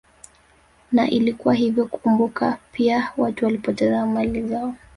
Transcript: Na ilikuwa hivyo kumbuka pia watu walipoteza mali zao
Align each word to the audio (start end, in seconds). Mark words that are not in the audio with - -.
Na 0.91 1.09
ilikuwa 1.09 1.53
hivyo 1.53 1.85
kumbuka 1.85 2.57
pia 2.71 3.11
watu 3.17 3.45
walipoteza 3.45 4.05
mali 4.05 4.41
zao 4.47 4.73